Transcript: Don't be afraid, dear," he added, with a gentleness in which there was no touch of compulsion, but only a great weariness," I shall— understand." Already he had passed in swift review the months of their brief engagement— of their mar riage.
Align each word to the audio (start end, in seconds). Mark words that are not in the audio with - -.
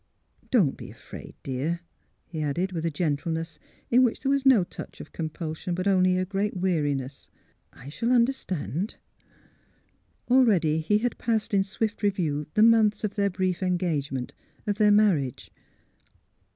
Don't 0.49 0.77
be 0.77 0.89
afraid, 0.89 1.35
dear," 1.43 1.81
he 2.25 2.41
added, 2.41 2.71
with 2.71 2.87
a 2.87 2.89
gentleness 2.89 3.59
in 3.91 4.01
which 4.01 4.21
there 4.21 4.31
was 4.31 4.47
no 4.47 4.63
touch 4.63 4.99
of 4.99 5.11
compulsion, 5.11 5.75
but 5.75 5.85
only 5.87 6.17
a 6.17 6.25
great 6.25 6.57
weariness," 6.57 7.29
I 7.73 7.89
shall— 7.89 8.11
understand." 8.11 8.95
Already 10.27 10.79
he 10.79 10.97
had 10.97 11.19
passed 11.19 11.53
in 11.53 11.63
swift 11.63 12.01
review 12.01 12.47
the 12.55 12.63
months 12.63 13.03
of 13.03 13.13
their 13.13 13.29
brief 13.29 13.61
engagement— 13.61 14.33
of 14.65 14.79
their 14.79 14.91
mar 14.91 15.11
riage. 15.13 15.49